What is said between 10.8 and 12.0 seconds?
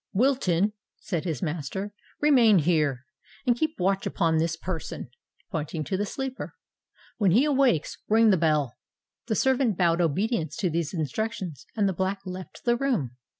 instructions; and the